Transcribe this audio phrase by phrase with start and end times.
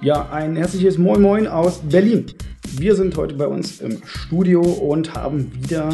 [0.00, 2.26] Ja, ein herzliches Moin Moin aus Berlin.
[2.76, 5.92] Wir sind heute bei uns im Studio und haben wieder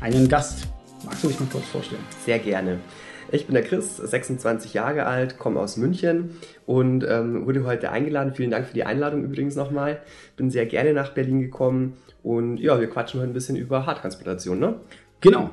[0.00, 0.66] einen Gast.
[1.04, 2.02] Magst du dich mal kurz vorstellen?
[2.24, 2.80] Sehr gerne.
[3.30, 6.30] Ich bin der Chris, 26 Jahre alt, komme aus München
[6.66, 8.34] und ähm, wurde heute eingeladen.
[8.34, 10.00] Vielen Dank für die Einladung übrigens nochmal.
[10.36, 14.58] Bin sehr gerne nach Berlin gekommen und ja, wir quatschen heute ein bisschen über Haartransplantation,
[14.58, 14.74] ne?
[15.20, 15.50] Genau.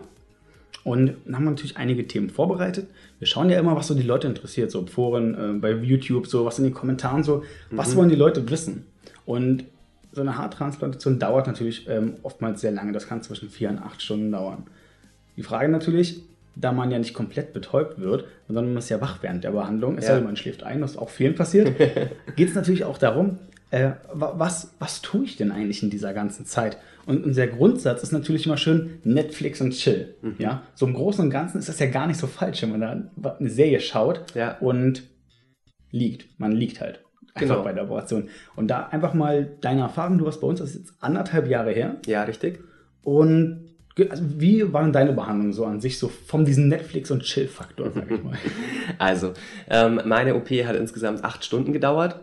[0.83, 2.87] Und dann haben wir natürlich einige Themen vorbereitet.
[3.19, 6.45] Wir schauen ja immer, was so die Leute interessiert, so Foren, äh, bei YouTube, so
[6.45, 7.99] was in den Kommentaren, so, was mhm.
[7.99, 8.85] wollen die Leute wissen?
[9.25, 9.65] Und
[10.11, 12.91] so eine Haartransplantation dauert natürlich ähm, oftmals sehr lange.
[12.91, 14.63] Das kann zwischen vier und acht Stunden dauern.
[15.37, 16.21] Die Frage natürlich,
[16.55, 19.97] da man ja nicht komplett betäubt wird, sondern man ist ja wach während der Behandlung,
[19.97, 20.11] es ja.
[20.11, 21.71] sei denn, man schläft ein, was auch vielen passiert,
[22.35, 23.39] geht es natürlich auch darum,
[23.73, 26.77] äh, was, was tue ich denn eigentlich in dieser ganzen Zeit?
[27.07, 30.13] Und unser Grundsatz ist natürlich immer schön Netflix und Chill.
[30.21, 30.35] Mhm.
[30.37, 30.61] Ja?
[30.75, 33.31] So im Großen und Ganzen ist das ja gar nicht so falsch, wenn man da
[33.39, 34.59] eine Serie schaut ja.
[34.59, 35.01] und
[35.89, 36.39] liegt.
[36.39, 37.03] Man liegt halt.
[37.33, 37.63] Einfach genau.
[37.63, 38.29] bei der Operation.
[38.55, 41.71] Und da einfach mal deine Erfahrung, du warst bei uns, das ist jetzt anderthalb Jahre
[41.71, 41.97] her.
[42.05, 42.59] Ja, richtig.
[43.01, 43.73] Und
[44.09, 47.91] also wie war denn deine Behandlung so an sich, so von diesem Netflix- und Chill-Faktor,
[47.91, 48.37] sag ich mal?
[48.99, 49.33] Also,
[49.69, 52.19] ähm, meine OP hat insgesamt acht Stunden gedauert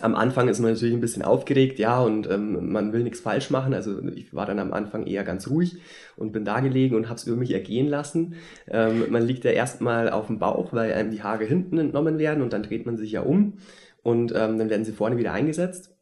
[0.00, 3.50] am Anfang ist man natürlich ein bisschen aufgeregt, ja, und ähm, man will nichts falsch
[3.50, 3.74] machen.
[3.74, 5.76] Also ich war dann am Anfang eher ganz ruhig
[6.16, 8.36] und bin da gelegen und habe es über mich ergehen lassen.
[8.68, 12.42] Ähm, man liegt ja erstmal auf dem Bauch, weil einem die Haare hinten entnommen werden
[12.42, 13.58] und dann dreht man sich ja um
[14.02, 15.92] und ähm, dann werden sie vorne wieder eingesetzt.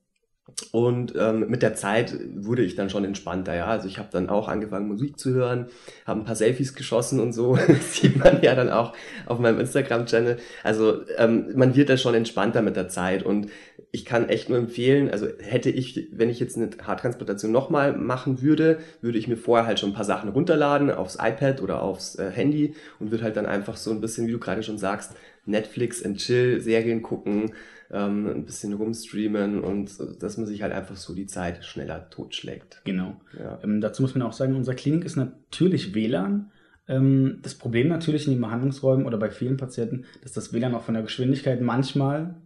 [0.73, 3.67] Und ähm, mit der Zeit wurde ich dann schon entspannter, ja.
[3.67, 5.67] Also ich habe dann auch angefangen, Musik zu hören,
[6.07, 7.59] habe ein paar Selfies geschossen und so.
[7.69, 8.93] Das sieht man ja dann auch
[9.27, 10.39] auf meinem Instagram-Channel.
[10.63, 13.23] Also ähm, man wird dann schon entspannter mit der Zeit.
[13.23, 13.49] Und
[13.93, 18.41] ich kann echt nur empfehlen, also hätte ich, wenn ich jetzt eine Haartransplantation nochmal machen
[18.41, 22.17] würde, würde ich mir vorher halt schon ein paar Sachen runterladen aufs iPad oder aufs
[22.17, 25.15] äh, Handy und würde halt dann einfach so ein bisschen, wie du gerade schon sagst,
[25.45, 27.53] Netflix and Chill, Serien gucken,
[27.91, 32.83] ähm, ein bisschen rumstreamen und dass man sich halt einfach so die Zeit schneller totschlägt.
[32.85, 33.21] Genau.
[33.37, 33.59] Ja.
[33.65, 36.53] Ähm, dazu muss man auch sagen, unsere Klinik ist natürlich WLAN.
[36.87, 40.85] Ähm, das Problem natürlich in den Behandlungsräumen oder bei vielen Patienten, dass das WLAN auch
[40.85, 42.37] von der Geschwindigkeit manchmal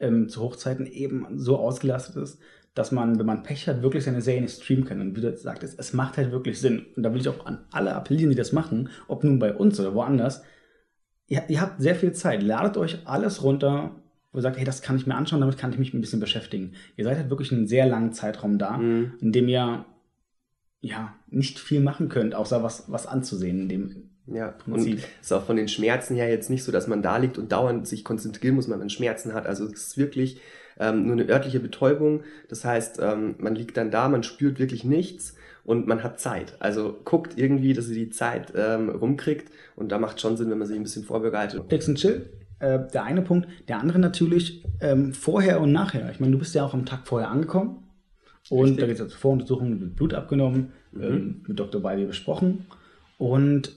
[0.00, 2.38] ähm, zu Hochzeiten eben so ausgelastet ist,
[2.74, 5.00] dass man, wenn man Pech hat, wirklich seine Serie nicht streamen kann.
[5.00, 6.86] Und wie du sagst, es macht halt wirklich Sinn.
[6.94, 9.80] Und da will ich auch an alle appellieren, die das machen, ob nun bei uns
[9.80, 10.42] oder woanders.
[11.26, 12.42] Ihr, ihr habt sehr viel Zeit.
[12.42, 13.96] Ladet euch alles runter,
[14.30, 16.20] wo ihr sagt, hey, das kann ich mir anschauen, damit kann ich mich ein bisschen
[16.20, 16.72] beschäftigen.
[16.96, 19.14] Ihr seid halt wirklich einen sehr langen Zeitraum da, mhm.
[19.20, 19.86] in dem ihr
[20.82, 24.94] ja nicht viel machen könnt, außer was, was anzusehen in dem ja, Prinzip.
[24.94, 27.52] und ist auch von den Schmerzen her jetzt nicht so, dass man da liegt und
[27.52, 29.46] dauernd sich konzentrieren muss, wenn man Schmerzen hat.
[29.46, 30.40] Also es ist wirklich
[30.78, 32.22] ähm, nur eine örtliche Betäubung.
[32.48, 36.56] Das heißt, ähm, man liegt dann da, man spürt wirklich nichts und man hat Zeit.
[36.60, 40.58] Also guckt irgendwie, dass ihr die Zeit ähm, rumkriegt und da macht schon Sinn, wenn
[40.58, 41.64] man sich ein bisschen vorbereitet.
[41.68, 42.30] Fix and chill.
[42.58, 43.48] Äh, der eine Punkt.
[43.68, 46.10] Der andere natürlich ähm, vorher und nachher.
[46.10, 47.82] Ich meine, du bist ja auch am Tag vorher angekommen.
[48.48, 48.80] Und Richtig.
[48.80, 51.02] da geht es ja zur Voruntersuchung, wird Blut abgenommen, mhm.
[51.02, 51.82] ähm, mit Dr.
[51.82, 52.66] Beide besprochen.
[53.18, 53.76] Und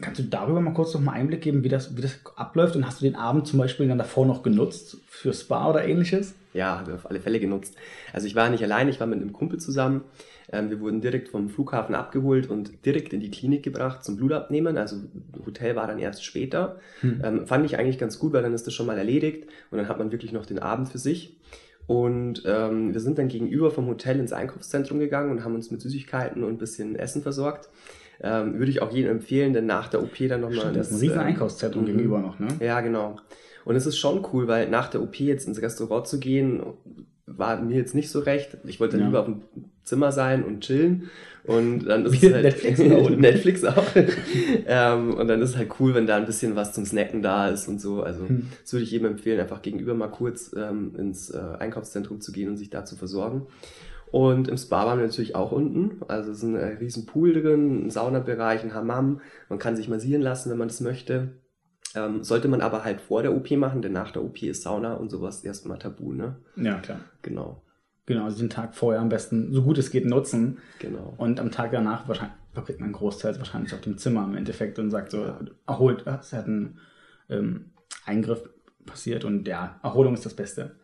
[0.00, 2.76] Kannst du darüber mal kurz noch mal Einblick geben, wie das, wie das abläuft?
[2.76, 6.34] Und hast du den Abend zum Beispiel dann davor noch genutzt für Spa oder ähnliches?
[6.52, 7.76] Ja, habe auf alle Fälle genutzt.
[8.12, 10.02] Also ich war nicht allein, ich war mit einem Kumpel zusammen.
[10.52, 14.76] Ähm, wir wurden direkt vom Flughafen abgeholt und direkt in die Klinik gebracht zum Blutabnehmen.
[14.76, 14.96] Also
[15.46, 16.80] Hotel war dann erst später.
[17.00, 17.22] Hm.
[17.24, 19.88] Ähm, fand ich eigentlich ganz gut, weil dann ist das schon mal erledigt und dann
[19.88, 21.36] hat man wirklich noch den Abend für sich.
[21.86, 25.80] Und ähm, wir sind dann gegenüber vom Hotel ins Einkaufszentrum gegangen und haben uns mit
[25.80, 27.68] Süßigkeiten und ein bisschen Essen versorgt.
[28.22, 30.72] Ähm, würde ich auch jedem empfehlen, denn nach der OP dann nochmal.
[30.72, 32.48] Das ist ein riesen ähm, Einkaufszentrum ähm, gegenüber noch, ne?
[32.60, 33.16] Ja, genau.
[33.64, 36.62] Und es ist schon cool, weil nach der OP jetzt ins Restaurant zu gehen,
[37.26, 38.58] war mir jetzt nicht so recht.
[38.64, 39.06] Ich wollte dann ja.
[39.06, 39.42] lieber auf dem
[39.84, 41.10] Zimmer sein und chillen.
[41.44, 43.10] Und dann ist es halt Netflix auch.
[43.10, 43.86] Netflix auch.
[44.66, 47.48] ähm, und dann ist es halt cool, wenn da ein bisschen was zum Snacken da
[47.48, 48.02] ist und so.
[48.02, 48.48] Also hm.
[48.62, 52.48] das würde ich jedem empfehlen, einfach gegenüber mal kurz ähm, ins äh, Einkaufszentrum zu gehen
[52.48, 53.46] und sich da zu versorgen.
[54.10, 56.02] Und im Spa waren wir natürlich auch unten.
[56.08, 59.20] Also es ist ein äh, riesen Pool drin, ein Saunabereich, ein Hammam.
[59.48, 61.40] Man kann sich massieren lassen, wenn man das möchte.
[61.94, 64.94] Ähm, sollte man aber halt vor der OP machen, denn nach der OP ist Sauna
[64.94, 66.36] und sowas erstmal tabu, ne?
[66.56, 67.00] Ja, klar.
[67.22, 67.62] Genau.
[68.06, 70.58] Genau, also den Tag vorher am besten so gut es geht nutzen.
[70.80, 71.14] Genau.
[71.16, 74.90] Und am Tag danach wahrscheinlich verbringt man Großteils wahrscheinlich auf dem Zimmer im Endeffekt und
[74.90, 75.32] sagt so,
[75.66, 76.78] erholt, es hat ein
[77.28, 77.66] ähm,
[78.04, 78.48] Eingriff
[78.86, 80.76] passiert und ja, Erholung ist das Beste.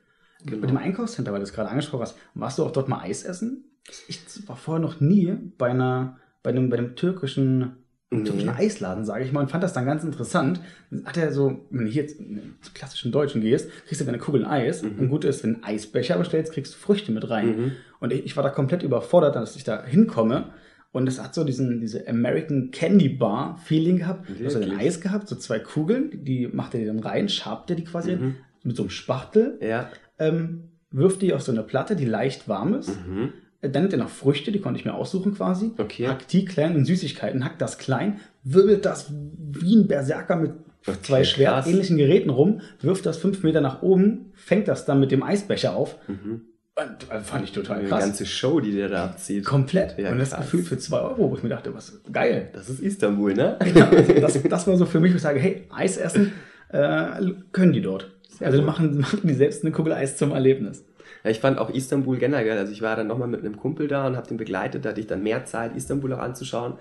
[0.44, 0.60] Genau.
[0.60, 3.24] Mit dem Einkaufscenter, weil du es gerade angesprochen hast, warst du auch dort mal Eis
[3.24, 3.64] essen?
[4.08, 7.76] Ich war vorher noch nie bei einer, bei einem, bei einem türkischen,
[8.10, 8.24] nee.
[8.24, 10.60] türkischen Eisladen, sage ich mal, und fand das dann ganz interessant.
[11.04, 14.44] Hat er so, wenn du hier jetzt in klassischen Deutschen gehst, kriegst du deine Kugeln
[14.44, 14.82] Eis.
[14.82, 14.98] Mhm.
[14.98, 17.46] Und gut ist, wenn du einen Eisbecher bestellst, kriegst du Früchte mit rein.
[17.46, 17.72] Mhm.
[18.00, 20.52] Und ich, ich war da komplett überfordert, dass ich da hinkomme.
[20.92, 24.28] Und es hat so diesen, diese American Candy Bar Feeling gehabt.
[24.28, 27.70] Du hast ein Eis gehabt, so zwei Kugeln, die macht er dir dann rein, schabt
[27.70, 29.88] er die quasi, mhm mit so einem Spachtel, Ja.
[30.18, 32.88] ähm, wirft die auf so eine Platte, die leicht warm ist.
[33.06, 33.32] Mhm.
[33.60, 35.72] Äh, Dann nimmt er noch Früchte, die konnte ich mir aussuchen quasi.
[35.78, 36.08] Okay.
[36.08, 39.10] Hackt die klein in Süßigkeiten, hackt das klein, wirbelt das
[39.52, 40.52] wie ein Berserker mit
[40.88, 45.10] Okay, zwei schwertähnlichen Geräten rum, wirft das fünf Meter nach oben, fängt das dann mit
[45.10, 45.96] dem Eisbecher auf.
[46.06, 46.42] Mhm.
[46.76, 48.04] Und, äh, fand ich total krass.
[48.04, 49.44] ganze Show, die der da abzieht.
[49.44, 49.98] Komplett.
[49.98, 50.40] Ja, und das krass.
[50.42, 52.50] Gefühl für zwei Euro, wo ich mir dachte, was geil.
[52.52, 53.58] Das ist Istanbul, ne?
[53.74, 53.90] Ja,
[54.20, 56.32] das, das war so für mich, wo ich sage, hey, Eis essen
[56.68, 57.22] äh,
[57.52, 58.12] können die dort.
[58.40, 60.84] Also machen, machen die selbst eine Kugel Eis zum Erlebnis.
[61.26, 64.06] Ja, ich fand auch Istanbul generell, also ich war dann nochmal mit einem Kumpel da
[64.06, 66.74] und habe den begleitet, da hatte ich dann mehr Zeit, Istanbul auch anzuschauen.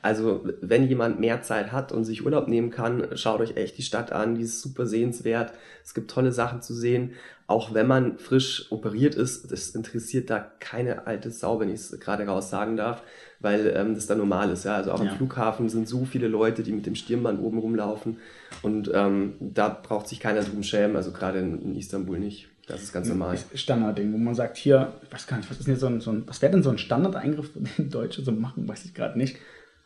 [0.00, 3.82] Also wenn jemand mehr Zeit hat und sich Urlaub nehmen kann, schaut euch echt die
[3.82, 5.52] Stadt an, die ist super sehenswert.
[5.84, 7.14] Es gibt tolle Sachen zu sehen.
[7.48, 11.98] Auch wenn man frisch operiert ist, das interessiert da keine alte Sau, wenn ich es
[11.98, 13.02] gerade raus sagen darf,
[13.40, 14.64] weil ähm, das da normal ist.
[14.64, 14.76] Ja?
[14.76, 15.10] Also auch Ja.
[15.10, 18.18] am Flughafen sind so viele Leute, die mit dem Stirnband oben rumlaufen
[18.62, 22.48] und ähm, da braucht sich keiner drum schämen, also gerade in, in Istanbul nicht.
[22.68, 23.36] Das ist ganz normal.
[23.54, 26.00] Standardding, wo man sagt, hier, ich weiß gar nicht, was ist denn jetzt so ein,
[26.00, 29.18] so ein was wäre denn so ein Standardeingriff, den Deutsche so machen, weiß ich gerade
[29.18, 29.36] nicht.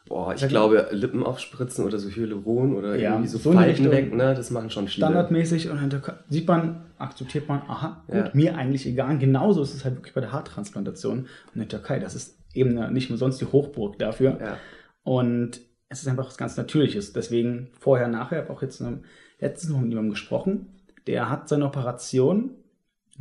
[0.09, 3.89] Boah, ich Sag- glaube, Lippen aufspritzen oder so Hyaluron oder Ja, irgendwie so, so Falten
[3.93, 4.35] weg, ne?
[4.35, 5.07] Das machen schon viele.
[5.07, 8.31] Standardmäßig und dann sieht man, akzeptiert man, aha, gut, Ja.
[8.35, 9.17] mir eigentlich egal.
[9.19, 12.01] Genauso ist es halt wirklich bei der Haartransplantation in der Türkei.
[12.01, 14.39] Das ist eben eine, nicht umsonst die Hochburg dafür.
[14.41, 14.57] Ja.
[15.05, 17.13] Und es ist einfach was ganz Natürliches.
[17.13, 19.05] Deswegen vorher, nachher, ich habe auch jetzt ähm,
[19.39, 20.67] letztens noch mit jemandem gesprochen,
[21.07, 22.51] der hat seine Operation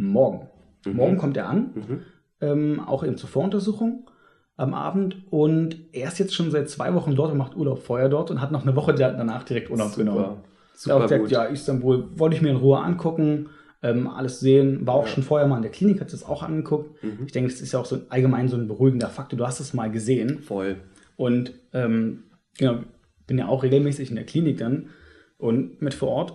[0.07, 0.47] morgen.
[0.85, 0.93] Mhm.
[0.95, 1.99] Morgen kommt er an, Mhm.
[2.41, 4.09] ähm, auch eben zur Voruntersuchung
[4.57, 5.17] am Abend.
[5.31, 8.41] Und er ist jetzt schon seit zwei Wochen dort und macht Urlaub vorher dort und
[8.41, 10.37] hat noch eine Woche da- danach direkt Urlaub genommen.
[10.73, 11.31] Super, Er hat super gesagt, gut.
[11.31, 13.49] ja, Istanbul wollte ich mir in Ruhe angucken,
[13.83, 14.85] ähm, alles sehen.
[14.85, 15.09] War auch Ja.
[15.09, 17.03] schon vorher mal in der Klinik, hat das auch angeguckt.
[17.03, 17.25] Mhm.
[17.25, 19.37] Ich denke, das ist ja auch so allgemein so ein beruhigender Faktor.
[19.37, 20.39] Du hast es mal gesehen.
[20.39, 20.77] Voll.
[21.15, 22.23] Und ähm,
[22.57, 22.79] genau,
[23.27, 24.89] bin ja auch regelmäßig in der Klinik dann
[25.37, 26.33] und mit vor Ort.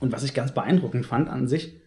[0.00, 1.80] Und was ich ganz beeindruckend fand an sich,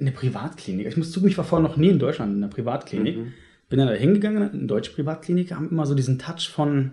[0.00, 0.86] eine Privatklinik.
[0.86, 3.16] Ich muss zugeben, ich war vorher noch nie in Deutschland in einer Privatklinik.
[3.16, 3.32] Mhm.
[3.68, 6.92] Bin dann da hingegangen, in deutsche Privatkliniker haben immer so diesen Touch von,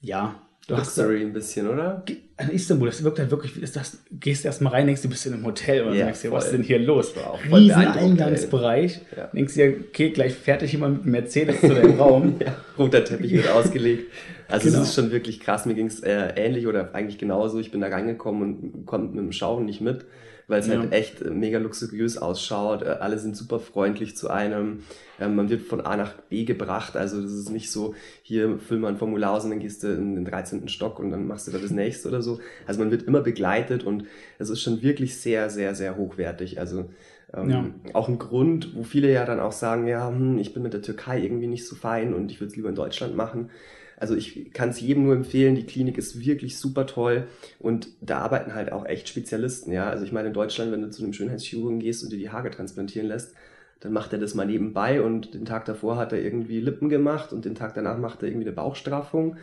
[0.00, 2.04] ja, du hast Luxury ein bisschen, oder?
[2.42, 5.26] In Istanbul, das wirkt halt wirklich, ist das, gehst erst mal rein, denkst du bist
[5.26, 7.14] in einem Hotel und Ja, denkst dir, was ist denn hier los?
[7.52, 9.00] Riesen Eingangsbereich.
[9.16, 9.26] Ja.
[9.28, 12.36] Denkst dir, okay, gleich fertig jemand mit dem Mercedes zu deinem Raum.
[12.44, 14.10] Ja, roter Teppich wird ausgelegt.
[14.48, 14.82] Also Genau.
[14.82, 15.66] es ist schon wirklich krass.
[15.66, 17.58] Mir ging es äh, ähnlich oder eigentlich genauso.
[17.60, 20.06] Ich bin da reingekommen und konnte mit dem Schauen nicht mit,
[20.48, 20.78] weil es Ja.
[20.80, 22.82] halt echt äh, mega luxuriös ausschaut.
[22.82, 24.80] Äh, alle sind super freundlich zu einem.
[25.20, 26.96] Ähm, man wird von A nach B gebracht.
[26.96, 29.88] Also das ist nicht so, hier füll mal ein Formular aus und dann gehst du
[29.88, 30.66] in den 13.
[30.68, 32.29] Stock und dann machst du da das nächste oder so.
[32.66, 34.04] Also man wird immer begleitet und
[34.38, 36.58] es ist schon wirklich sehr, sehr, sehr hochwertig.
[36.60, 36.90] Also
[37.34, 37.94] ähm, Ja.
[37.94, 40.82] auch ein Grund, wo viele ja dann auch sagen, ja, hm, ich bin mit der
[40.82, 43.50] Türkei irgendwie nicht so fein und ich würde es lieber in Deutschland machen.
[43.96, 47.26] Also ich kann es jedem nur empfehlen, die Klinik ist wirklich super toll
[47.58, 49.90] und da arbeiten halt auch echt Spezialisten, ja.
[49.90, 52.50] Also ich meine in Deutschland, wenn du zu einem Schönheitschirurgen gehst und dir die Haare
[52.50, 53.34] transplantieren lässt,
[53.80, 57.32] dann macht er das mal nebenbei und den Tag davor hat er irgendwie Lippen gemacht
[57.32, 59.36] und den Tag danach macht er irgendwie eine Bauchstraffung.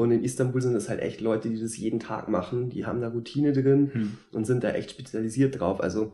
[0.00, 3.00] Und in Istanbul sind das halt echt Leute, die das jeden Tag machen, die haben
[3.00, 4.12] da Routine drin Hm.
[4.32, 5.80] und sind da echt spezialisiert drauf.
[5.82, 6.12] Also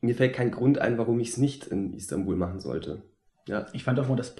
[0.00, 3.02] mir fällt kein Grund ein, warum ich es nicht in Istanbul machen sollte.
[3.48, 4.34] Ja, Ich fand auch mal das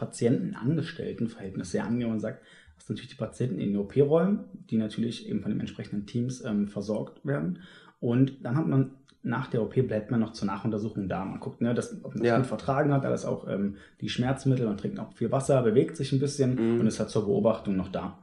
[0.76, 2.43] Patienten-Angestellten-Verhältnis sehr angenehm und sagt,
[2.76, 4.40] dass natürlich die Patienten in den OP-Räumen,
[4.70, 7.61] die natürlich eben von den entsprechenden Teams ähm, versorgt werden.
[8.00, 8.91] Und dann hat man
[9.22, 11.24] nach der OP bleibt man noch zur Nachuntersuchung da.
[11.24, 12.36] Man guckt, ne, dass, ob man das Ja.
[12.36, 16.12] gut vertragen hat, alles auch ähm, die Schmerzmittel, man trinkt auch viel Wasser, bewegt sich
[16.12, 16.81] ein bisschen Mhm.
[16.81, 18.22] und ist halt zur Beobachtung noch da.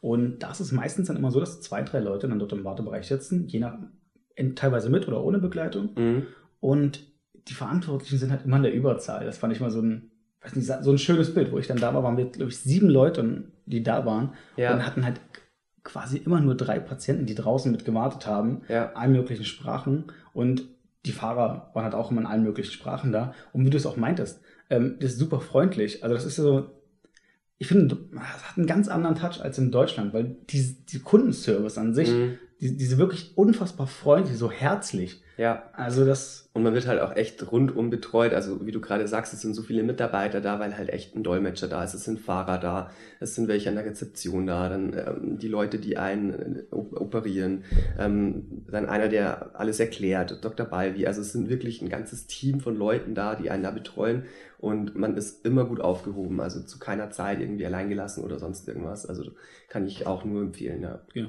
[0.00, 3.06] Und das ist meistens dann immer so, dass zwei, drei Leute dann dort im Wartebereich
[3.06, 3.78] sitzen, je nach,
[4.54, 5.90] teilweise mit oder ohne Begleitung.
[5.96, 6.26] mhm.
[6.60, 7.04] Und
[7.48, 9.24] die Verantwortlichen sind halt immer in der Überzahl.
[9.24, 10.10] Das fand ich mal so ein,
[10.42, 12.58] weiß nicht, so ein schönes Bild, wo ich dann da war, waren wir, glaube ich,
[12.58, 14.74] sieben Leute, die da waren Ja.
[14.74, 15.20] und hatten halt
[15.84, 20.06] quasi immer nur drei Patienten, die draußen mit gewartet haben, ja, in allen möglichen Sprachen.
[20.32, 20.64] Und
[21.04, 23.32] die Fahrer waren halt auch immer in allen möglichen Sprachen da.
[23.52, 26.02] Und wie du es auch meintest, ähm, das ist super freundlich.
[26.02, 26.70] Also das ist so,
[27.58, 31.78] ich finde, das hat einen ganz anderen Touch als in Deutschland, weil die, die Kundenservice
[31.78, 32.38] an sich, mhm.
[32.60, 35.22] die, diese wirklich unfassbar freundlich, so herzlich.
[35.36, 35.70] ja.
[35.72, 38.32] Also das, Und man wird halt auch echt rundum betreut.
[38.32, 41.22] Also wie du gerade sagst, es sind so viele Mitarbeiter da, weil halt echt ein
[41.22, 44.94] Dolmetscher da ist, es sind Fahrer da, es sind welche an der Rezeption da, dann
[44.94, 47.64] ähm, die Leute, die einen äh, op- operieren,
[47.98, 50.64] ähm, dann einer, der alles erklärt, Dr.
[50.64, 51.06] Balvi.
[51.06, 54.22] Also es sind wirklich ein ganzes Team von Leuten da, die einen da betreuen
[54.58, 56.40] und man ist immer gut aufgehoben.
[56.40, 59.04] Also zu keiner Zeit irgendwie alleingelassen oder sonst irgendwas.
[59.04, 59.24] Also
[59.68, 61.00] kann ich auch nur empfehlen, ja.
[61.12, 61.28] Genau.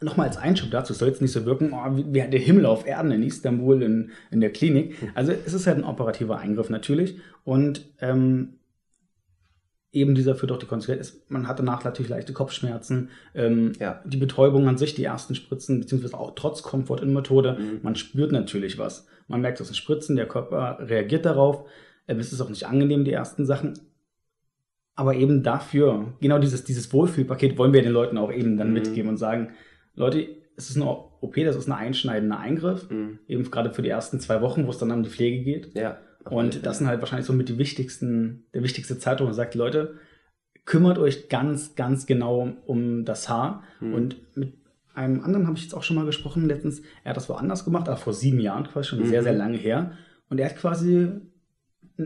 [0.00, 2.86] Nochmal als Einschub dazu, soll jetzt nicht so wirken, oh, wie, wie der Himmel auf
[2.86, 4.67] Erden in Istanbul in, in der Klinik.
[5.14, 7.18] Also es ist halt ein operativer Eingriff natürlich.
[7.44, 8.58] Und ähm,
[9.92, 11.20] eben dieser führt auch die Konsequenz.
[11.28, 13.10] Man hat danach natürlich leichte Kopfschmerzen.
[13.34, 14.02] Ähm, ja.
[14.04, 17.80] Die Betäubung an sich, die ersten Spritzen, beziehungsweise auch trotz Komfort-In-Methode, mhm.
[17.82, 19.06] man spürt natürlich was.
[19.28, 21.64] Man merkt, dass es Spritzen, der Körper reagiert darauf.
[22.06, 23.74] Ähm, es ist auch nicht angenehm, die ersten Sachen.
[24.94, 28.74] Aber eben dafür, genau dieses, dieses Wohlfühlpaket wollen wir den Leuten auch eben dann mhm.
[28.74, 29.52] mitgeben und sagen,
[29.94, 30.86] Leute, es ist eine
[31.20, 33.18] OP, das ist ein einschneidender Eingriff, mhm.
[33.26, 35.74] eben gerade für die ersten zwei Wochen, wo es dann um die Pflege geht.
[35.74, 35.98] Ja.
[36.24, 39.54] Und das sind halt wahrscheinlich so mit die wichtigsten, der wichtigste Zeit, wo man sagt,
[39.54, 39.94] Leute,
[40.64, 43.62] kümmert euch ganz, ganz genau um das Haar.
[43.80, 43.94] Mhm.
[43.94, 44.54] Und mit
[44.94, 46.82] einem anderen habe ich jetzt auch schon mal gesprochen letztens.
[47.04, 49.06] Er hat das woanders gemacht, aber vor sieben Jahren quasi schon mhm.
[49.06, 49.92] sehr, sehr lange her.
[50.28, 51.08] Und er hat quasi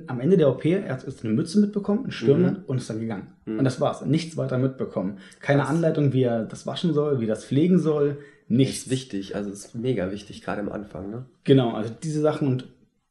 [0.07, 2.65] am Ende der OP, er hat eine Mütze mitbekommen, ein Stirnband mhm.
[2.67, 3.29] und ist dann gegangen.
[3.45, 3.59] Mhm.
[3.59, 4.05] Und das war's.
[4.05, 5.19] Nichts weiter mitbekommen.
[5.41, 5.71] Keine Krass.
[5.71, 8.19] Anleitung, wie er das waschen soll, wie er das pflegen soll.
[8.49, 8.85] Nichts.
[8.85, 11.11] Das ist wichtig, also es ist mega wichtig, gerade am Anfang.
[11.11, 11.27] Ne?
[11.45, 12.67] Genau, also diese Sachen und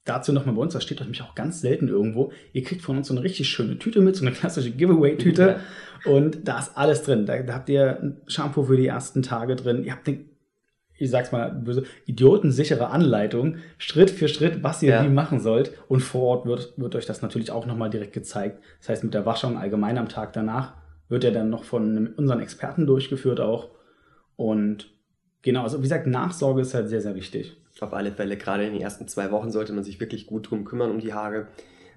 [0.06, 2.32] dazu nochmal bei uns, das steht euch nämlich auch ganz selten irgendwo.
[2.54, 5.58] Ihr kriegt von uns so eine richtig schöne Tüte mit, so eine klassische Giveaway-Tüte.
[6.06, 6.12] Ja.
[6.12, 7.26] Und da ist alles drin.
[7.26, 9.84] Da, da, habt ihr ein Shampoo für die ersten Tage drin.
[9.84, 10.20] Ihr habt eine,
[11.02, 15.04] ich sag's mal böse, idiotensichere Anleitung, Schritt für Schritt, was ihr ja.
[15.04, 15.74] wie machen sollt.
[15.88, 18.60] Und vor Ort wird, wird euch das natürlich auch nochmal direkt gezeigt.
[18.80, 20.74] Das heißt, mit der Waschung allgemein am Tag danach
[21.10, 23.70] wird er dann noch von unseren Experten durchgeführt auch.
[24.36, 24.92] Und
[25.42, 27.58] genau, also wie gesagt, Nachsorge ist halt sehr, sehr wichtig.
[27.80, 30.66] Auf alle Fälle, gerade in den ersten zwei Wochen sollte man sich wirklich gut drum
[30.66, 31.48] kümmern um die Haare.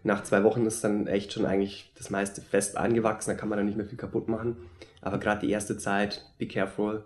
[0.02, 3.58] Nach zwei Wochen ist dann echt schon eigentlich das meiste fest angewachsen, da kann man
[3.58, 4.56] dann nicht mehr viel kaputt machen.
[5.02, 7.04] Aber gerade die erste Zeit, be careful,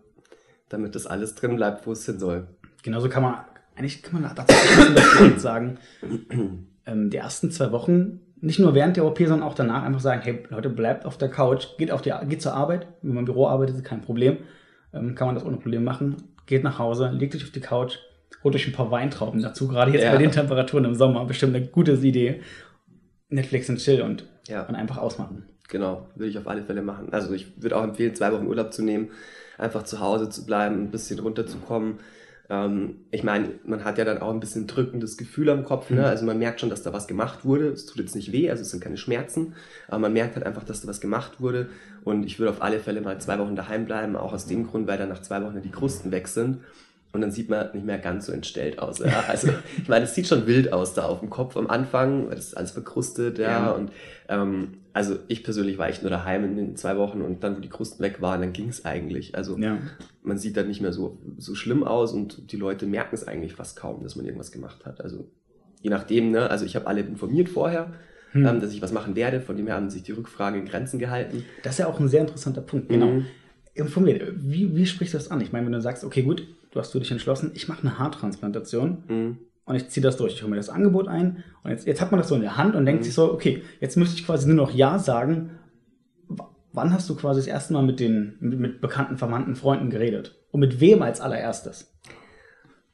[0.69, 2.47] damit das alles drin bleibt, wo es hin soll.
[2.83, 3.37] Genauso kann man,
[3.77, 5.79] eigentlich kann man dazu sagen,
[6.87, 10.23] ähm, die ersten zwei Wochen, nicht nur während der OP, sondern auch danach einfach sagen,
[10.23, 13.25] hey Leute, bleibt auf der Couch, geht, auf die, geht zur Arbeit, wenn man im
[13.27, 14.39] Büro arbeitet, kein Problem,
[14.93, 17.99] ähm, kann man das ohne Problem machen, geht nach Hause, legt euch auf die Couch,
[18.45, 20.13] holt euch ein paar Weintrauben dazu, gerade jetzt ja.
[20.13, 22.43] bei den Temperaturen im Sommer, bestimmt eine gute Idee.
[23.31, 24.63] Netflix und Chill und, ja.
[24.63, 25.45] und einfach ausmachen.
[25.69, 27.09] Genau, würde ich auf alle Fälle machen.
[27.13, 29.11] Also ich würde auch empfehlen, zwei Wochen Urlaub zu nehmen,
[29.59, 31.99] einfach zu Hause zu bleiben, ein bisschen runterzukommen.
[32.49, 35.91] Ähm, ich meine, man hat ja dann auch ein bisschen drückendes Gefühl am Kopf.
[35.91, 36.01] Ne?
[36.01, 36.05] Mhm.
[36.07, 37.69] Also man merkt schon, dass da was gemacht wurde.
[37.69, 39.55] Es tut jetzt nicht weh, also es sind keine Schmerzen,
[39.89, 41.69] aber man merkt halt einfach, dass da was gemacht wurde.
[42.03, 44.87] Und ich würde auf alle Fälle mal zwei Wochen daheim bleiben, auch aus dem Grund,
[44.87, 46.61] weil dann nach zwei Wochen die Krusten weg sind
[47.13, 48.99] und dann sieht man nicht mehr ganz so entstellt aus.
[48.99, 49.25] Ja?
[49.29, 49.49] Also
[49.81, 52.57] ich meine, es sieht schon wild aus da auf dem Kopf am Anfang, das ist
[52.57, 53.51] alles verkrustet, ja.
[53.51, 53.71] ja.
[53.71, 53.91] Und
[54.29, 57.61] ähm, also ich persönlich war echt nur daheim in den zwei Wochen und dann, wo
[57.61, 59.37] die Krusten weg waren, dann ging es eigentlich.
[59.37, 59.79] Also ja.
[60.25, 63.53] man sieht dann nicht mehr so, so schlimm aus und die Leute merken es eigentlich
[63.53, 65.01] fast kaum, dass man irgendwas gemacht hat.
[65.01, 65.31] Also
[65.83, 67.93] je nachdem, ne, also ich habe alle informiert vorher.
[68.33, 68.45] Hm.
[68.45, 70.99] Ähm, dass ich was machen werde, von dem her haben sich die Rückfrage in Grenzen
[70.99, 71.45] gehalten.
[71.63, 73.07] Das ist ja auch ein sehr interessanter Punkt, genau.
[73.07, 73.27] Mhm.
[73.73, 74.23] Informiert.
[74.37, 75.41] Wie, wie sprichst du das an?
[75.41, 77.99] Ich meine, wenn du sagst, okay, gut, du hast du dich entschlossen, ich mache eine
[77.99, 79.39] Haartransplantation mhm.
[79.69, 80.35] Und ich ziehe das durch.
[80.35, 82.57] Ich hole mir das Angebot ein und jetzt, jetzt hat man das so in der
[82.57, 83.05] Hand und denkt mhm.
[83.05, 85.51] sich so, okay, jetzt müsste ich quasi nur noch Ja sagen.
[86.73, 90.37] wann hast du quasi das erste Mal mit den mit, mit bekannten, verwandten Freunden geredet?
[90.51, 91.93] Und mit wem als allererstes?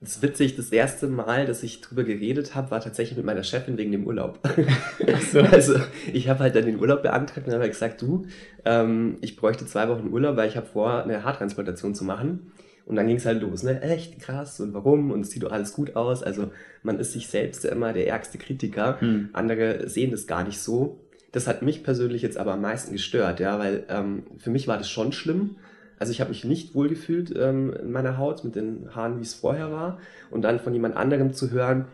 [0.00, 3.42] Das ist witzig, das erste Mal, dass ich drüber geredet habe, war tatsächlich mit meiner
[3.42, 4.38] Chefin wegen dem Urlaub.
[5.32, 5.40] So.
[5.52, 5.76] Also
[6.12, 8.26] ich habe halt dann den Urlaub beantragt und habe gesagt, du,
[8.64, 12.52] ähm, ich bräuchte zwei Wochen Urlaub, weil ich habe vor, eine Haartransplantation zu machen.
[12.86, 13.80] Und dann ging es halt los, ne?
[13.80, 15.10] Echt krass und warum?
[15.10, 16.22] Und es sieht doch alles gut aus.
[16.22, 16.50] Also
[16.82, 19.00] man ist sich selbst immer der ärgste Kritiker.
[19.00, 19.30] Hm.
[19.32, 21.00] Andere sehen das gar nicht so.
[21.32, 24.76] Das hat mich persönlich jetzt aber am meisten gestört, ja, weil ähm, für mich war
[24.76, 25.56] das schon schlimm.
[25.98, 29.34] Also ich habe mich nicht wohlgefühlt ähm, in meiner Haut mit den Haaren, wie es
[29.34, 29.98] vorher war.
[30.30, 31.86] Und dann von jemand anderem zu hören,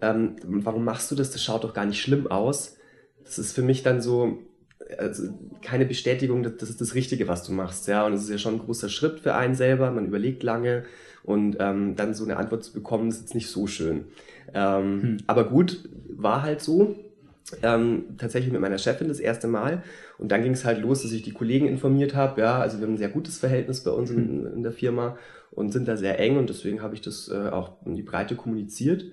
[0.00, 1.30] ähm, warum machst du das?
[1.30, 2.76] Das schaut doch gar nicht schlimm aus.
[3.24, 4.38] Das ist für mich dann so,
[4.98, 5.28] also
[5.62, 7.88] keine Bestätigung, dass das ist das Richtige, was du machst.
[7.88, 9.90] Ja, und es ist ja schon ein großer Schritt für einen selber.
[9.90, 10.84] Man überlegt lange
[11.22, 14.04] und ähm, dann so eine Antwort zu bekommen, ist jetzt nicht so schön.
[14.54, 15.16] Ähm, hm.
[15.26, 16.96] Aber gut, war halt so.
[17.62, 19.82] Ähm, tatsächlich mit meiner Chefin das erste Mal.
[20.18, 22.40] Und dann ging es halt los, dass ich die Kollegen informiert habe.
[22.40, 24.54] Ja, also wir haben ein sehr gutes Verhältnis bei uns in, hm.
[24.54, 25.16] in der Firma
[25.50, 28.36] und sind da sehr eng und deswegen habe ich das äh, auch in die Breite
[28.36, 29.04] kommuniziert.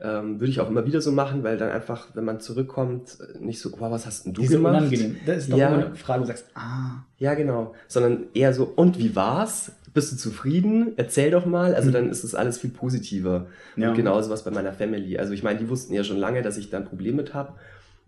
[0.00, 3.60] Ähm, würde ich auch immer wieder so machen, weil dann einfach, wenn man zurückkommt, nicht
[3.60, 4.76] so, wow, was hast denn du Diese gemacht?
[4.76, 5.16] unangenehm.
[5.26, 5.72] Das ist doch ja.
[5.72, 7.04] eine Frage, wo du sagst, ah.
[7.16, 7.74] Ja, genau.
[7.88, 9.72] Sondern eher so, und wie war's?
[9.94, 10.92] Bist du zufrieden?
[10.96, 11.74] Erzähl doch mal.
[11.74, 11.94] Also mhm.
[11.94, 13.46] dann ist das alles viel positiver.
[13.74, 13.90] Ja.
[13.90, 15.18] Und genauso was bei meiner Family.
[15.18, 17.54] Also ich meine, die wussten ja schon lange, dass ich da ein Problem mit habe,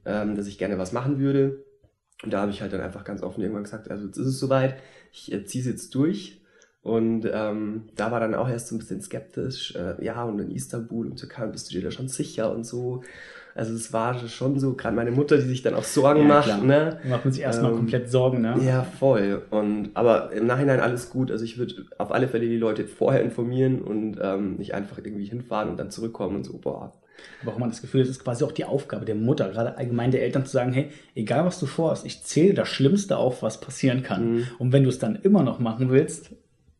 [0.04, 1.64] ähm, dass ich gerne was machen würde.
[2.22, 4.38] Und da habe ich halt dann einfach ganz offen irgendwann gesagt, also jetzt ist es
[4.38, 4.76] soweit,
[5.12, 6.39] ich äh, ziehe es jetzt durch
[6.82, 10.50] Und ähm, da war dann auch erst so ein bisschen skeptisch, äh, ja, und in
[10.50, 13.02] Istanbul und Türkei bist du dir da schon sicher und so.
[13.54, 16.44] Also es war schon so, gerade meine Mutter, die sich dann auch Sorgen ja, macht.
[16.44, 16.62] Klar.
[16.62, 17.00] Ne?
[17.08, 18.56] Macht man sich erstmal ähm, komplett Sorgen, ne?
[18.64, 19.42] Ja, voll.
[19.50, 21.30] Und aber im Nachhinein alles gut.
[21.30, 25.26] Also ich würde auf alle Fälle die Leute vorher informieren und ähm, nicht einfach irgendwie
[25.26, 26.94] hinfahren und dann zurückkommen und so, boah.
[27.42, 30.10] Aber auch mal das Gefühl, es ist quasi auch die Aufgabe der Mutter, gerade allgemein
[30.10, 33.60] der Eltern zu sagen, hey, egal was du vorhast, ich zähle das Schlimmste auf, was
[33.60, 34.36] passieren kann.
[34.36, 34.46] Mhm.
[34.58, 36.30] Und wenn du es dann immer noch machen willst,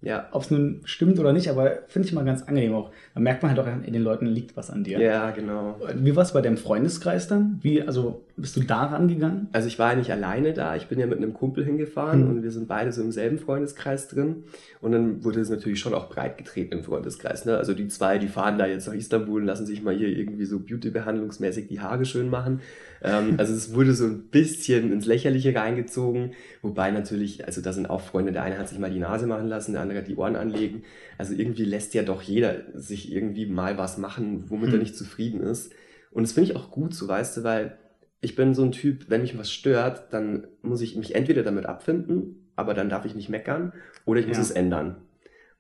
[0.02, 0.28] ja.
[0.32, 2.90] Ob es nun stimmt oder nicht, aber finde ich mal ganz angenehm auch.
[3.14, 4.98] Da merkt man halt auch, in den Leuten liegt was an dir.
[4.98, 5.76] Ja, genau.
[5.94, 7.58] Wie war es bei deinem Freundeskreis dann?
[7.62, 9.48] Wie, also bist du da rangegangen?
[9.52, 12.30] Also ich war ja nicht alleine da, ich bin ja mit einem Kumpel hingefahren hm.
[12.30, 14.44] und wir sind beide so im selben Freundeskreis drin.
[14.80, 17.44] Und dann wurde es natürlich schon auch breit getreten im Freundeskreis.
[17.44, 17.56] Ne?
[17.56, 20.44] Also die zwei, die fahren da jetzt nach Istanbul und lassen sich mal hier irgendwie
[20.44, 22.60] so Beauty-behandlungsmäßig die Haare schön machen.
[23.02, 26.32] Ähm, also es wurde so ein bisschen ins Lächerliche reingezogen,
[26.62, 29.48] wobei natürlich, also da sind auch Freunde, der eine hat sich mal die Nase machen
[29.48, 30.82] lassen, der andere hat die Ohren anlegen.
[31.18, 34.74] Also irgendwie lässt ja doch jeder sich irgendwie mal was machen, womit hm.
[34.74, 35.72] er nicht zufrieden ist.
[36.10, 37.78] Und das finde ich auch gut, so weißt du, weil
[38.20, 41.66] ich bin so ein Typ, wenn mich was stört, dann muss ich mich entweder damit
[41.66, 43.72] abfinden, aber dann darf ich nicht meckern,
[44.04, 44.42] oder ich muss ja.
[44.42, 44.96] es ändern.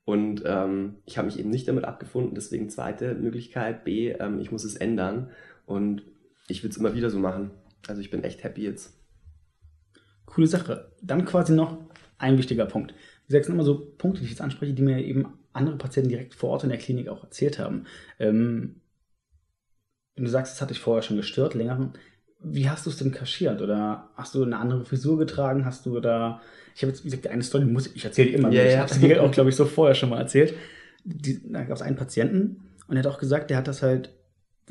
[0.04, 4.50] Und ähm, ich habe mich eben nicht damit abgefunden, deswegen zweite Möglichkeit, B, ähm, ich
[4.50, 5.30] muss es ändern.
[5.66, 6.02] Und
[6.48, 7.52] ich will es immer wieder so machen.
[7.86, 8.98] Also ich bin echt happy jetzt.
[10.26, 10.92] Coole Sache.
[11.00, 11.78] Dann quasi noch
[12.18, 12.92] ein wichtiger Punkt.
[12.92, 16.10] Wie gesagt, sind immer so Punkte, die ich jetzt anspreche, die mir eben andere Patienten
[16.10, 17.84] direkt vor Ort in der Klinik auch erzählt haben.
[18.18, 18.80] Ähm,
[20.16, 21.92] wenn du sagst, das hat dich vorher schon gestört, länger,
[22.42, 23.60] wie hast du es denn kaschiert?
[23.60, 25.64] Oder hast du eine andere Frisur getragen?
[25.64, 26.40] Hast du da,
[26.74, 28.70] ich habe jetzt, wie gesagt, eine Story, muss ich, ich erzähle die immer, yeah, ich
[28.70, 28.80] yeah.
[28.80, 30.54] habe sie dir auch, glaube ich, so vorher schon mal erzählt.
[31.04, 34.10] Die, da gab es einen Patienten und er hat auch gesagt, der hat das halt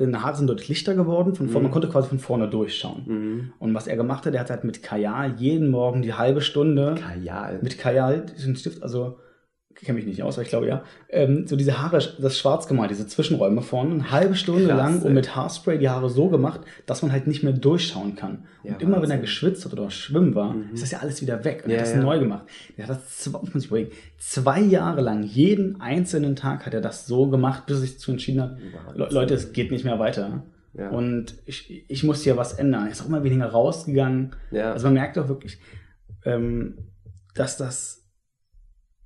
[0.00, 1.34] seine Haare sind deutlich lichter geworden.
[1.34, 1.52] Von mhm.
[1.52, 3.02] Man konnte quasi von vorne durchschauen.
[3.06, 3.52] Mhm.
[3.58, 6.94] Und was er gemacht hat, er hat halt mit Kajal jeden Morgen die halbe Stunde.
[6.98, 7.58] Kajal.
[7.62, 9.18] Mit Kajal, diesen Stift, also
[9.86, 12.90] kenne mich nicht aus, aber ich glaube ja, ähm, so diese Haare, das schwarz gemalt,
[12.90, 16.60] diese Zwischenräume vorne, eine halbe Stunde Krass, lang und mit Haarspray die Haare so gemacht,
[16.86, 18.44] dass man halt nicht mehr durchschauen kann.
[18.62, 19.10] Ja, und immer Wahnsinn.
[19.10, 20.74] wenn er geschwitzt hat oder schwimmen war, mhm.
[20.74, 22.02] ist das ja alles wieder weg und ja, er hat das ja.
[22.02, 22.44] neu gemacht.
[22.76, 26.80] Er hat das zwei, muss ich überlegen, zwei Jahre lang, jeden einzelnen Tag hat er
[26.80, 28.58] das so gemacht, bis er sich zu entschieden hat,
[28.94, 30.42] Le Leute, es geht nicht mehr weiter.
[30.74, 30.90] Ja.
[30.90, 32.86] Und ich, ich muss hier was ändern.
[32.86, 34.36] Er ist auch immer weniger rausgegangen.
[34.50, 34.72] Ja.
[34.72, 35.58] Also man merkt auch wirklich,
[36.24, 36.78] ähm,
[37.34, 37.99] dass das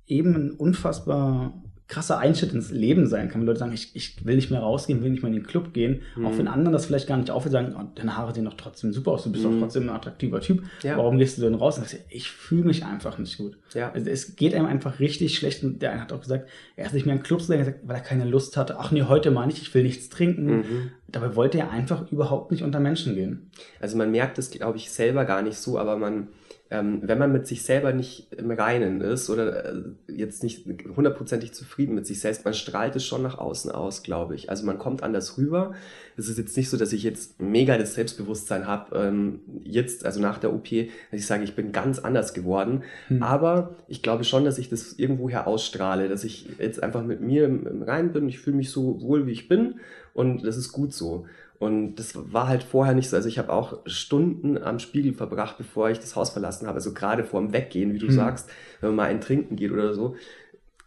[0.07, 1.53] eben ein unfassbar
[1.87, 3.41] krasser Einschnitt ins Leben sein kann.
[3.41, 5.71] Wenn Leute sagen, ich, ich will nicht mehr rausgehen, will nicht mehr in den Club
[5.71, 6.01] gehen.
[6.15, 6.25] Mhm.
[6.25, 8.91] Auch wenn anderen das vielleicht gar nicht auffällt, sagen, oh, deine Haare sehen doch trotzdem
[8.91, 9.51] super aus, du bist mhm.
[9.51, 10.63] doch trotzdem ein attraktiver Typ.
[10.81, 10.97] Ja.
[10.97, 11.77] Warum gehst du denn raus?
[11.77, 13.57] Und ich, ich fühle mich einfach nicht gut.
[13.75, 13.91] Ja.
[13.91, 15.63] Also es geht einem einfach richtig schlecht.
[15.63, 18.01] Und der eine hat auch gesagt, er ist nicht mehr in Clubs gegangen, weil er
[18.01, 18.79] keine Lust hatte.
[18.79, 20.45] Ach nee, heute mal nicht, ich will nichts trinken.
[20.45, 20.91] Mhm.
[21.07, 23.51] Dabei wollte er einfach überhaupt nicht unter Menschen gehen.
[23.79, 26.29] Also man merkt es, glaube ich, selber gar nicht so, aber man
[26.75, 31.53] ähm, wenn man mit sich selber nicht im Reinen ist oder äh, jetzt nicht hundertprozentig
[31.53, 34.49] zufrieden mit sich selbst, man strahlt es schon nach außen aus, glaube ich.
[34.49, 35.73] Also man kommt anders rüber.
[36.17, 40.19] Es ist jetzt nicht so, dass ich jetzt mega das Selbstbewusstsein habe, ähm, jetzt, also
[40.19, 42.83] nach der OP, dass ich sage, ich bin ganz anders geworden.
[43.07, 43.23] Hm.
[43.23, 47.45] Aber ich glaube schon, dass ich das irgendwoher ausstrahle, dass ich jetzt einfach mit mir
[47.45, 48.27] im, im Reinen bin.
[48.27, 49.75] Ich fühle mich so wohl, wie ich bin
[50.13, 51.25] und das ist gut so.
[51.59, 53.15] Und das war halt vorher nicht so.
[53.15, 56.75] Also ich habe auch Stunden am Spiegel verbracht, bevor ich das Haus verlassen habe.
[56.75, 58.13] Also gerade vor dem Weggehen, wie du hm.
[58.13, 58.49] sagst,
[58.81, 60.15] wenn man mal ein Trinken geht oder so.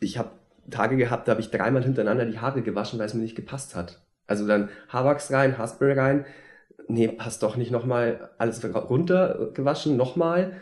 [0.00, 0.30] Ich habe
[0.70, 3.74] Tage gehabt, da habe ich dreimal hintereinander die Haare gewaschen, weil es mir nicht gepasst
[3.74, 4.02] hat.
[4.26, 6.26] Also dann Haarwachs rein, Haarspray rein.
[6.86, 10.52] Nee, passt doch nicht nochmal alles runter gewaschen, nochmal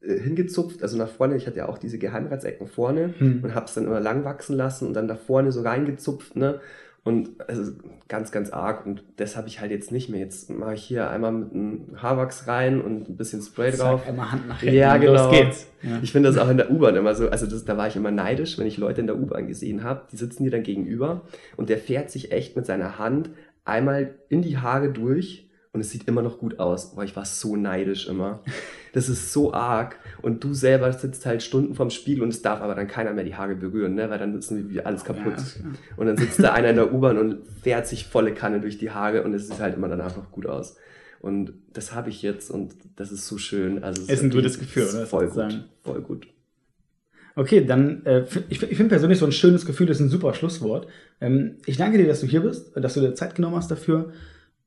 [0.00, 3.40] äh, hingezupft, also nach vorne, ich hatte ja auch diese Geheimratsecken vorne hm.
[3.42, 6.60] und habe es dann immer lang wachsen lassen und dann da vorne so reingezupft, ne?
[7.04, 7.70] Und also
[8.08, 8.86] ganz, ganz arg.
[8.86, 10.20] Und das habe ich halt jetzt nicht mehr.
[10.20, 14.00] Jetzt mache ich hier einmal mit einem Haarwachs rein und ein bisschen Spray drauf.
[14.00, 14.74] Sag einmal Hand nach hinten.
[14.74, 15.26] Ja, genau.
[15.26, 15.66] Los geht's.
[15.82, 15.98] Ja.
[16.02, 17.28] Ich finde das auch in der U-Bahn immer so.
[17.28, 20.04] Also das, da war ich immer neidisch, wenn ich Leute in der U-Bahn gesehen habe.
[20.10, 21.22] Die sitzen dir dann gegenüber
[21.58, 23.28] und der fährt sich echt mit seiner Hand
[23.66, 26.94] einmal in die Haare durch und es sieht immer noch gut aus.
[26.94, 28.40] Boah, ich war so neidisch immer.
[28.94, 29.98] Das ist so arg.
[30.22, 33.24] Und du selber sitzt halt Stunden vorm Spiegel und es darf aber dann keiner mehr
[33.24, 34.08] die Haare berühren, ne?
[34.08, 35.34] weil dann ist irgendwie alles kaputt.
[35.36, 35.64] Ja,
[35.96, 38.92] und dann sitzt da einer in der U-Bahn und fährt sich volle Kanne durch die
[38.92, 40.76] Haare und es sieht halt immer danach noch gut aus.
[41.20, 43.82] Und das habe ich jetzt und das ist so schön.
[43.82, 45.06] Also es ist ein gutes Gefühl, oder?
[45.06, 45.34] Voll gut.
[45.34, 45.64] Sagen.
[45.82, 46.28] Voll gut.
[47.36, 50.34] Okay, dann, äh, ich, ich finde persönlich so ein schönes Gefühl, das ist ein super
[50.34, 50.86] Schlusswort.
[51.20, 54.12] Ähm, ich danke dir, dass du hier bist, dass du dir Zeit genommen hast dafür.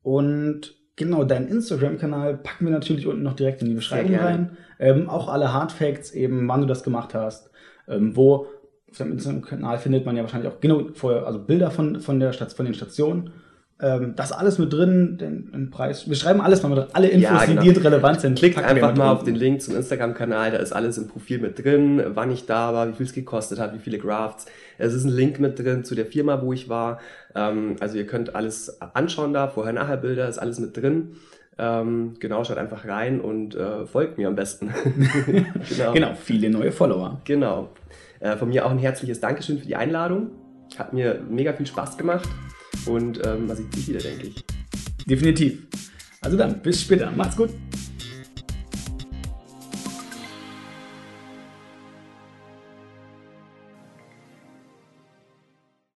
[0.02, 4.56] Und Genau, deinen Instagram-Kanal packen wir natürlich unten noch direkt in die Beschreibung rein.
[4.80, 7.50] Ähm, auch alle Hardfacts, eben wann du das gemacht hast,
[7.86, 8.46] ähm, wo
[8.90, 12.32] auf deinem Instagram-Kanal findet man ja wahrscheinlich auch genau vorher, also Bilder von, von der
[12.32, 13.30] Station, von den Stationen
[13.80, 16.08] Ähm, das alles mit drin, den, den, Preis.
[16.08, 16.88] Wir schreiben alles mal mit drin.
[16.94, 17.62] Alle Infos, Ja, genau.
[17.62, 18.36] die dir relevant sind.
[18.36, 22.02] Klickt einfach mal auf den Link zum Instagram-Kanal, da ist alles im Profil mit drin,
[22.08, 24.46] wann ich da war, wie viel es gekostet hat, wie viele Grafts.
[24.78, 26.98] Es ist ein Link mit drin zu der Firma, wo ich war.
[27.36, 31.12] Ähm, also ihr könnt alles anschauen da, vorher-nachher-Bilder, ist alles mit drin.
[31.56, 34.74] Ähm, genau, schaut einfach rein und äh, folgt mir am besten.
[35.68, 35.92] genau.
[35.92, 37.20] Genau, viele neue Follower.
[37.24, 37.68] Genau.
[38.18, 40.30] Äh, von mir auch ein herzliches Dankeschön für die Einladung.
[40.76, 42.28] Hat mir mega viel Spaß gemacht
[42.88, 44.44] und ähm, man sieht sich wieder, denke ich.
[45.06, 45.66] Definitiv.
[46.20, 47.10] Also dann, bis später.
[47.10, 47.50] Macht's gut.